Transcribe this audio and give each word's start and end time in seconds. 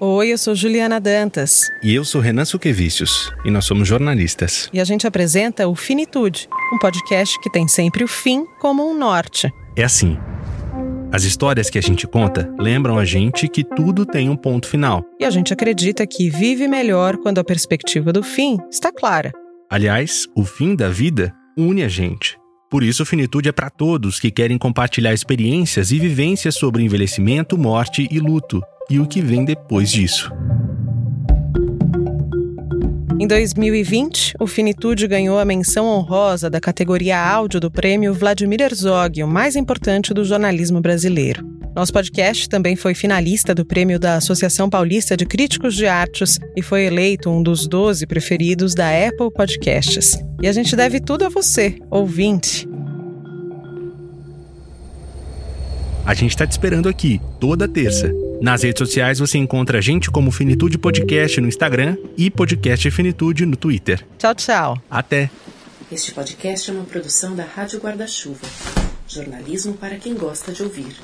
Oi, 0.00 0.28
eu 0.28 0.38
sou 0.38 0.54
Juliana 0.54 1.00
Dantas. 1.00 1.62
E 1.82 1.92
eu 1.92 2.04
sou 2.04 2.20
Renan 2.20 2.44
Suquevicius. 2.44 3.32
E 3.44 3.50
nós 3.50 3.64
somos 3.64 3.88
jornalistas. 3.88 4.70
E 4.72 4.78
a 4.78 4.84
gente 4.84 5.08
apresenta 5.08 5.66
o 5.66 5.74
Finitude, 5.74 6.48
um 6.72 6.78
podcast 6.78 7.36
que 7.40 7.50
tem 7.50 7.66
sempre 7.66 8.04
o 8.04 8.06
fim 8.06 8.44
como 8.60 8.88
um 8.88 8.96
norte. 8.96 9.52
É 9.76 9.82
assim. 9.82 10.16
As 11.10 11.24
histórias 11.24 11.68
que 11.68 11.78
a 11.78 11.82
gente 11.82 12.06
conta 12.06 12.48
lembram 12.60 12.96
a 12.96 13.04
gente 13.04 13.48
que 13.48 13.64
tudo 13.64 14.06
tem 14.06 14.28
um 14.28 14.36
ponto 14.36 14.68
final. 14.68 15.02
E 15.18 15.24
a 15.24 15.30
gente 15.30 15.52
acredita 15.52 16.06
que 16.06 16.30
vive 16.30 16.68
melhor 16.68 17.16
quando 17.16 17.40
a 17.40 17.44
perspectiva 17.44 18.12
do 18.12 18.22
fim 18.22 18.56
está 18.70 18.92
clara. 18.92 19.32
Aliás, 19.68 20.28
o 20.36 20.44
fim 20.44 20.76
da 20.76 20.88
vida 20.88 21.34
une 21.56 21.82
a 21.82 21.88
gente. 21.88 22.38
Por 22.70 22.84
isso, 22.84 23.04
Finitude 23.04 23.48
é 23.48 23.52
para 23.52 23.68
todos 23.68 24.20
que 24.20 24.30
querem 24.30 24.58
compartilhar 24.58 25.12
experiências 25.12 25.90
e 25.90 25.98
vivências 25.98 26.54
sobre 26.54 26.84
envelhecimento, 26.84 27.58
morte 27.58 28.06
e 28.08 28.20
luto 28.20 28.62
e 28.90 28.98
o 28.98 29.06
que 29.06 29.20
vem 29.20 29.44
depois 29.44 29.90
disso. 29.90 30.32
Em 33.20 33.26
2020, 33.26 34.34
o 34.38 34.46
Finitude 34.46 35.08
ganhou 35.08 35.38
a 35.38 35.44
menção 35.44 35.86
honrosa 35.86 36.48
da 36.48 36.60
categoria 36.60 37.18
áudio 37.18 37.58
do 37.58 37.70
prêmio 37.70 38.14
Vladimir 38.14 38.60
Herzog, 38.60 39.22
o 39.24 39.26
mais 39.26 39.56
importante 39.56 40.14
do 40.14 40.24
jornalismo 40.24 40.80
brasileiro. 40.80 41.44
Nosso 41.74 41.92
podcast 41.92 42.48
também 42.48 42.76
foi 42.76 42.94
finalista 42.94 43.54
do 43.54 43.64
prêmio 43.64 43.98
da 43.98 44.16
Associação 44.16 44.70
Paulista 44.70 45.16
de 45.16 45.26
Críticos 45.26 45.74
de 45.74 45.86
Artes 45.86 46.38
e 46.56 46.62
foi 46.62 46.84
eleito 46.84 47.28
um 47.28 47.42
dos 47.42 47.66
12 47.66 48.06
preferidos 48.06 48.72
da 48.74 48.88
Apple 48.88 49.32
Podcasts. 49.32 50.16
E 50.40 50.46
a 50.46 50.52
gente 50.52 50.76
deve 50.76 51.00
tudo 51.00 51.24
a 51.24 51.28
você, 51.28 51.76
ouvinte. 51.90 52.67
A 56.08 56.14
gente 56.14 56.30
está 56.30 56.46
te 56.46 56.52
esperando 56.52 56.88
aqui, 56.88 57.20
toda 57.38 57.68
terça. 57.68 58.10
Nas 58.40 58.62
redes 58.62 58.78
sociais 58.78 59.18
você 59.18 59.36
encontra 59.36 59.76
a 59.76 59.80
gente 59.82 60.10
como 60.10 60.30
Finitude 60.30 60.78
Podcast 60.78 61.38
no 61.38 61.46
Instagram 61.46 61.98
e 62.16 62.30
Podcast 62.30 62.90
Finitude 62.90 63.44
no 63.44 63.54
Twitter. 63.54 64.02
Tchau, 64.16 64.34
tchau. 64.34 64.82
Até. 64.90 65.30
Este 65.92 66.12
podcast 66.12 66.70
é 66.70 66.72
uma 66.72 66.84
produção 66.84 67.36
da 67.36 67.44
Rádio 67.44 67.78
Guarda-Chuva. 67.78 68.40
Jornalismo 69.06 69.74
para 69.74 69.96
quem 69.96 70.14
gosta 70.14 70.50
de 70.50 70.62
ouvir. 70.62 70.96